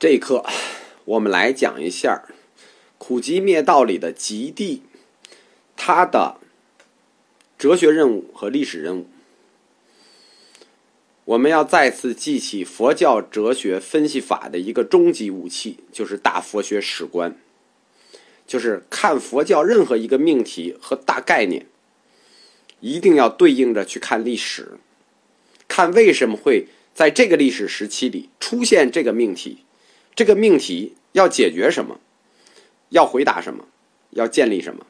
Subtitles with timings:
[0.00, 0.44] 这一课，
[1.06, 2.22] 我们来讲一下
[2.98, 4.84] 苦集灭道里的极地，
[5.76, 6.36] 它的
[7.58, 9.08] 哲学任务和历史任务。
[11.24, 17.36] 我们要再次记起佛教哲学分析法的一个终极武器，就是大佛学史观，
[18.46, 21.66] 就是看佛教任何一个命题和大概念，
[22.78, 24.78] 一定要对应着去看历史，
[25.66, 29.64] 看为什么会在这个历史时期里出现这个命题。
[30.18, 32.00] 这个命题要解决什么？
[32.88, 33.66] 要回答什么？
[34.10, 34.84] 要建立什么？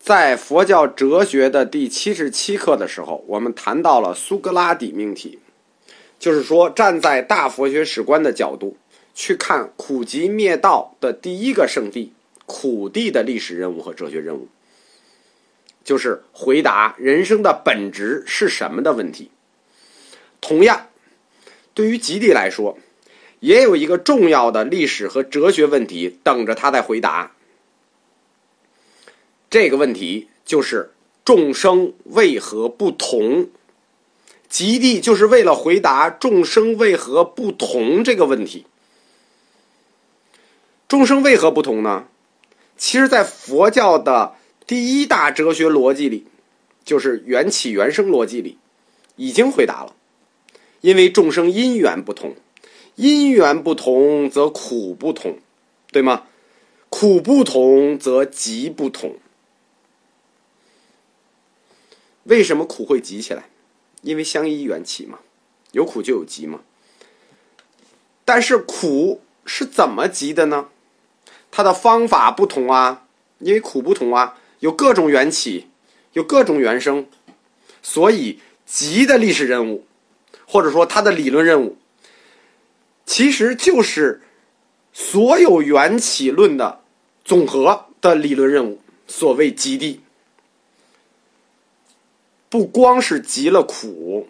[0.00, 5.38] 在佛教哲学的第七十七课的时候，我们谈到了苏格拉底命题，
[6.18, 8.76] 就是说，站在大佛学史观的角度
[9.14, 12.12] 去看苦集灭道的第一个圣地
[12.46, 14.48] 苦地的历史任务和哲学任务，
[15.84, 19.30] 就是回答人生的本质是什么的问题。
[20.40, 20.88] 同样，
[21.72, 22.76] 对于极地来说。
[23.42, 27.32] 也有一个重要的历史和哲学问题等着他在回答。
[29.50, 30.92] 这个问题就是
[31.24, 33.48] 众生为何不同？
[34.48, 38.64] 极地就是为了回答众生为何不同这个问题。
[40.86, 42.06] 众生为何不同呢？
[42.76, 44.36] 其实，在佛教的
[44.68, 46.26] 第一大哲学逻辑里，
[46.84, 48.58] 就是缘起缘生逻辑里，
[49.16, 49.96] 已经回答了。
[50.80, 52.36] 因为众生因缘不同。
[52.96, 55.38] 因缘不同则苦不同，
[55.90, 56.24] 对吗？
[56.88, 59.16] 苦不同则集不同。
[62.24, 63.48] 为什么苦会集起来？
[64.02, 65.20] 因为相依缘起嘛，
[65.72, 66.60] 有苦就有集嘛。
[68.24, 70.68] 但是苦是怎么集的呢？
[71.50, 73.06] 它的方法不同啊，
[73.38, 75.68] 因为苦不同啊，有各种缘起，
[76.12, 77.06] 有各种缘生，
[77.82, 79.86] 所以集的历史任务，
[80.46, 81.76] 或者说它的理论任务。
[83.04, 84.22] 其实就是
[84.92, 86.82] 所有缘起论的
[87.24, 88.80] 总和的理论任务。
[89.08, 90.00] 所谓极地，
[92.48, 94.28] 不光是极了苦，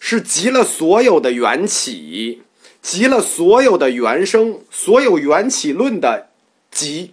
[0.00, 2.42] 是极了所有的缘起，
[2.80, 6.30] 极了所有的缘生，所有缘起论的
[6.70, 7.12] 极，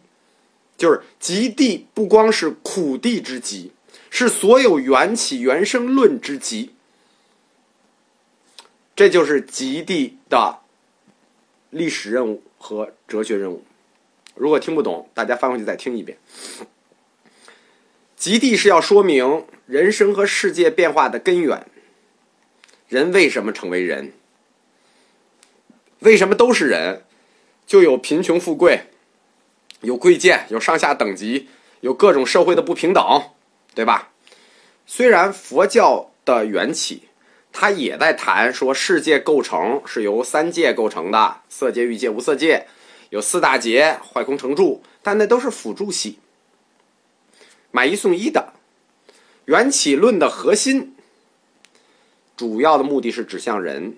[0.77, 3.71] 就是极地，不光是苦地之极，
[4.09, 6.71] 是所有缘起缘生论之极。
[8.95, 10.59] 这就是极地的。
[11.75, 13.61] 历史任务和哲学任务，
[14.33, 16.17] 如果听不懂，大家翻回去再听一遍。
[18.15, 21.67] 极地是要说明人生和世界变化的根源。
[22.87, 24.13] 人为什么成为人？
[25.99, 27.03] 为什么都是人？
[27.67, 28.85] 就有贫穷富贵，
[29.81, 31.49] 有贵贱，有上下等级，
[31.81, 33.03] 有各种社会的不平等，
[33.73, 34.13] 对吧？
[34.85, 37.09] 虽然佛教的缘起。
[37.57, 42.67] 他也在谈说，世界构成是由三界构成的：色界、欲界、无色界，
[43.11, 44.83] 有四大劫，坏空成住。
[45.01, 46.19] 但那都是辅助系，
[47.71, 48.51] 买一送一的。
[49.45, 50.97] 缘起论的核心，
[52.35, 53.95] 主要的目的是指向人，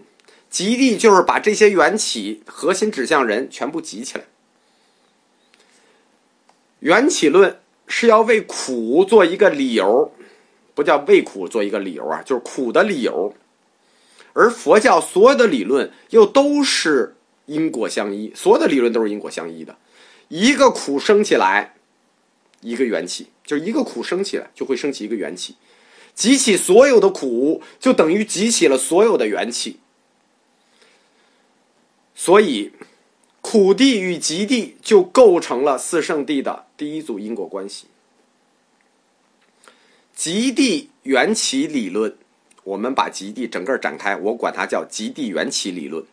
[0.52, 4.26] 极地就是把这些缘起核心指向人全部集起来。
[6.82, 10.14] 缘起论是要为苦做一个理由，
[10.76, 13.34] 不叫为苦做一个理由啊，就是苦的理由。
[14.38, 17.16] 而佛教所有的理论又都是
[17.48, 19.76] 因果相依，所有的理论都是因果相依的。
[20.28, 21.74] 一个苦生起来，
[22.62, 25.56] 一个缘起，就是一个苦生起来就会升起一个缘起，
[26.14, 29.80] 集起所有的苦，就等于集起了所有的缘起。
[32.14, 32.74] 所以，
[33.42, 37.88] 苦地与极地就构成了四圣地的第一组因果关系。
[40.14, 42.16] 极地缘起理论。
[42.68, 46.04] 我们把极地整个展开，我管它叫极地缘起理论。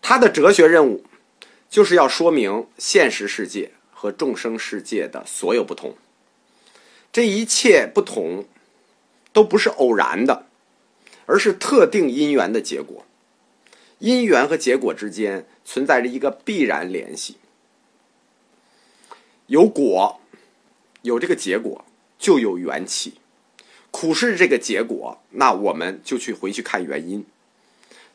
[0.00, 1.04] 它的哲学任务
[1.70, 5.94] 就是要说明现实世界和众生世界的所有不同。
[7.12, 8.46] 这一切不同
[9.32, 10.46] 都不是偶然的，
[11.26, 13.06] 而是特定因缘的结果。
[14.00, 17.36] 因缘和结果之间存在着一个必然联系。
[19.46, 20.20] 有果，
[21.02, 21.84] 有这个结果，
[22.18, 23.20] 就有缘起。
[23.92, 27.24] 苦是这个结果，那我们就去回去看原因。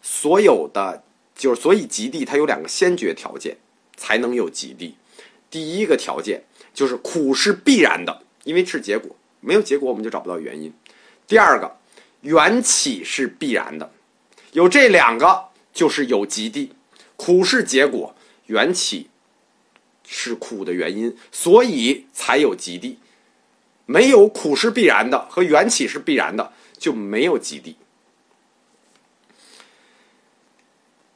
[0.01, 1.03] 所有的
[1.35, 3.55] 就是所以极地它有两个先决条件
[3.95, 4.95] 才能有极地。
[5.49, 6.43] 第一个条件
[6.73, 10.73] 就是苦是必然的，因为是结果，没有结果我们就找不到原因。
[11.25, 11.77] 第二个
[12.21, 13.91] 缘起是必然的，
[14.51, 16.73] 有这两个就是有极地。
[17.15, 18.15] 苦是结果，
[18.47, 19.09] 缘起
[20.05, 22.99] 是苦的原因，所以才有极地。
[23.87, 27.77] 没有苦是必然的和缘起是必然的，就没有极地。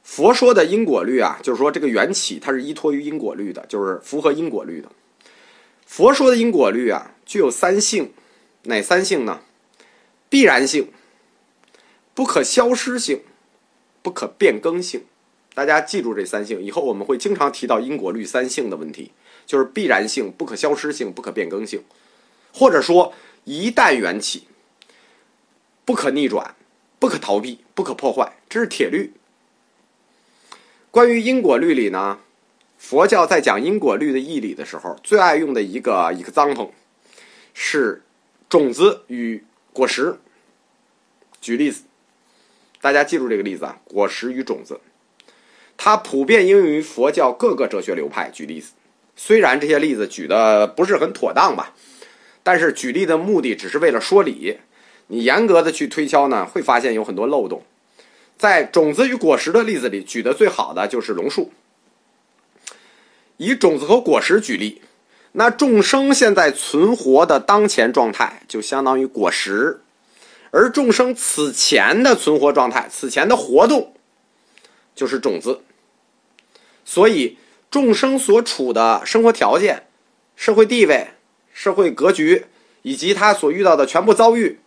[0.02, 4.90] 佛说的因果律啊，就是说这个缘起它是依托于因果律的，就是符合因果律的。
[5.86, 8.12] 佛说的因果律啊，具有三性，
[8.64, 9.42] 哪三性呢？
[10.28, 10.90] 必然性、
[12.14, 13.22] 不可消失性、
[14.02, 15.04] 不可变更性。
[15.54, 19.12] 大家记住这三性，以后我们会经常提到因果律三性的问题，
[19.44, 21.84] 就是必然性、不可消失性、不可变更性，
[22.52, 23.12] 或者说
[23.44, 24.46] 一旦缘起，
[25.84, 26.54] 不可逆转、
[26.98, 29.12] 不可逃避、不可破坏，这是铁律。
[30.90, 32.20] 关于因果律里呢，
[32.76, 36.70] 佛教在讲因果律的义理的时候，最爱用的一个 example
[37.54, 38.02] 是
[38.48, 40.18] 种子与果实。
[41.40, 41.84] 举例子，
[42.80, 44.80] 大家记住这个例子啊，果实与种子。
[45.76, 48.30] 它普遍应用于佛教各个哲学流派。
[48.30, 48.72] 举例子，
[49.16, 51.74] 虽然这些例子举的不是很妥当吧，
[52.42, 54.58] 但是举例的目的只是为了说理。
[55.08, 57.62] 你严格的去推敲呢，会发现有很多漏洞。
[58.38, 61.52] 在种子与果实的例子里，举的最好的就是龙树。
[63.36, 64.82] 以种子和果实举例，
[65.32, 69.80] 那众生现在存活的当前状态就相当于果实，
[70.50, 73.94] 而众生此前的存活状态、此前的活动
[74.94, 75.60] 就是种子。
[76.84, 77.36] 所以，
[77.70, 79.86] 众生所处的生活条件、
[80.36, 81.08] 社会地位、
[81.52, 82.46] 社会格局，
[82.82, 84.58] 以及他所遇到的全部遭遇，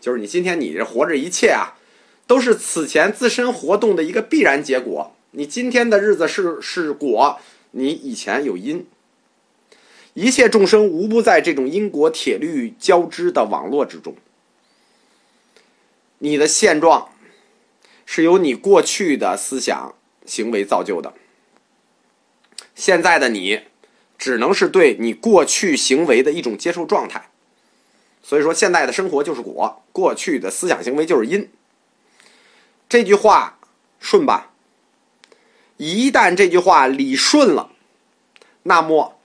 [0.00, 1.78] 就是你今天你这活着一切啊，
[2.26, 5.14] 都是此前自身活动的一个必然结果。
[5.32, 7.38] 你今天的日子是是果，
[7.72, 8.86] 你以前有因。
[10.14, 14.16] 一切众生无不在这种因果铁律交织的网络之中。
[16.18, 17.10] 你的现状
[18.06, 19.94] 是由你过去的思想
[20.24, 21.12] 行为造就的。
[22.74, 23.60] 现在的你，
[24.26, 27.28] 只能是对你过去行为的一种接受状态。
[28.24, 31.48] 所以说，现在的生活就是果，过去的思想行为就是因。
[32.88, 33.60] 这句话
[34.00, 34.50] 顺吧？
[35.76, 37.70] 一旦这句话理顺了，
[38.64, 39.16] 那么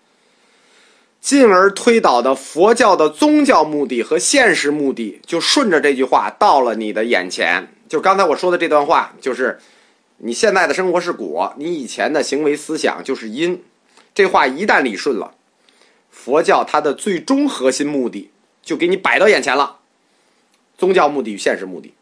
[1.20, 7.74] 进而推导的佛教的宗教目的和现实目的，就顺着这句话到了你的眼前。
[7.90, 9.60] 就刚才我说的这段话，就是。
[10.24, 13.64] 你现在的生活是果，你以前的行为思想就是因。
[14.14, 15.34] 这话一旦理顺了，
[16.10, 18.30] 佛教它的最终核心目的
[18.62, 19.78] 就给你摆到眼前了：
[20.78, 21.94] 宗教目的与现实目的。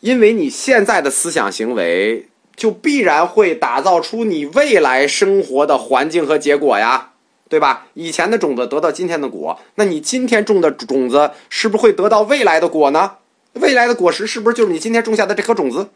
[0.00, 7.12] 因为你现在的思想行为，就必然会打造出你未来生活的环境和结果呀，
[7.48, 7.86] 对吧？
[7.94, 13.16] 以前的种子得到今天的果，那你今天种的种子是不是会得到未来的果呢？
[13.54, 15.88] 未来的果实是不是就是你今天种下的这颗种子？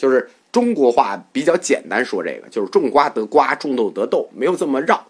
[0.00, 5.06] 就是中国话比较简单说这个，就是种瓜得瓜，种豆得豆，没有这么绕。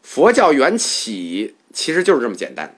[0.00, 2.76] 佛教缘起其实就是这么简单，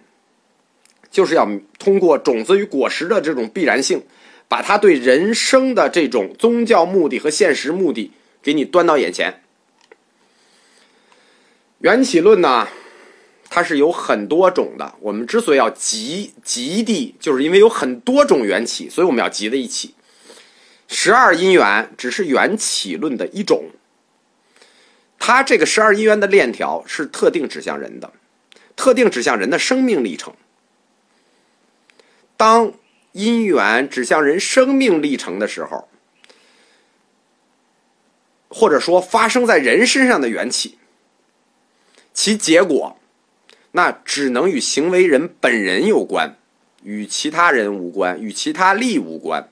[1.11, 1.47] 就是要
[1.79, 4.03] 通过种子与果实的这种必然性，
[4.49, 8.11] 把它对人生的这种宗教目的和现实目的
[8.43, 9.43] 给你端到眼前。
[11.81, 12.67] 缘起论呢？
[13.51, 14.95] 它是有很多种的。
[15.01, 19.95] 我们之所以要集集地，就是因为有很多种缘起，所以我们要集在一起。
[20.95, 23.71] 十二因缘只是缘起论的一种。
[25.19, 28.13] 它这个十二因缘的链条是特定指向人的，
[28.77, 30.35] 特定指向人的生命历程。
[32.37, 32.75] 当
[33.13, 35.89] 因缘指向人生命历程的时候，
[38.49, 40.77] 或者说发生在人身上的缘起，
[42.13, 42.99] 其结果。
[43.75, 46.37] 那只能与行为人本人有关，
[46.83, 49.49] 与其他人无关，与其他力无关。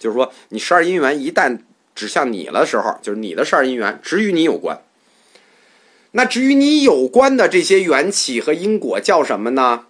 [0.00, 1.60] 就是说，你十二因缘一旦
[1.94, 4.82] 指向你了时候，就是你的十二因缘只与你有关。
[6.12, 9.86] 那至于你有关的这些缘起和因果叫什么呢？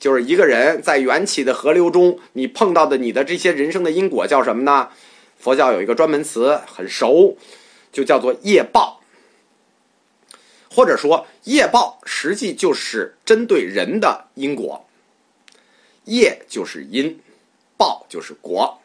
[0.00, 4.88] 就是一个人在缘起的河流中，你碰到的你的这些人生的因果叫什么呢？
[5.38, 7.36] 佛教有一个专门词很熟，
[7.92, 9.00] 就叫做业报。
[10.70, 14.84] 或者说，业报实际就是针对人的因果，
[16.06, 17.20] 业就是因，
[17.76, 18.80] 报就是果。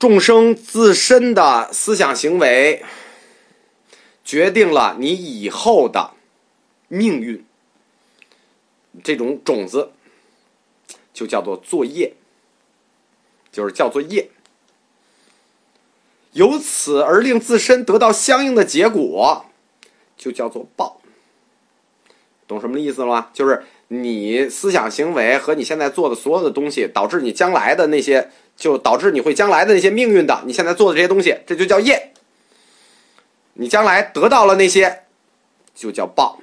[0.00, 2.82] 众生自身的思想行为，
[4.24, 6.14] 决定了你以后的
[6.88, 7.44] 命运。
[9.04, 9.92] 这种种子
[11.12, 12.14] 就叫做作业，
[13.52, 14.30] 就是叫做业，
[16.32, 19.44] 由此而令自身得到相应的结果。
[20.16, 21.00] 就叫做报，
[22.46, 23.30] 懂什么意思了吗？
[23.34, 30.44] 就是你思想行为和你现在做的所有的东西，导致你将来的那些，就导致你会将来的那些命运的。
[30.46, 32.12] 你现在做的这些东西，这就叫业。
[33.54, 35.02] 你将来得到了那些，
[35.74, 36.38] 就叫报。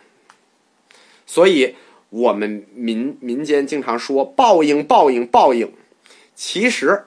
[1.26, 1.76] 所以，
[2.10, 5.72] 我们民民间经常说报应，报应，报应。
[6.36, 7.06] 其实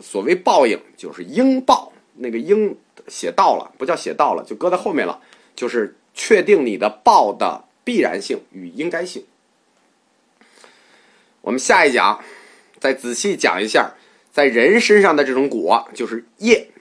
[0.00, 2.74] 所谓报应就是应报，那个应
[3.08, 5.20] 写到了，不叫写到了，就搁在后面了，
[5.54, 9.22] 就是确定你的报的必然性与应该性。
[11.42, 12.18] 我们下一讲
[12.80, 13.92] 再仔细讲一下，
[14.32, 16.71] 在人身上的这种果就是业。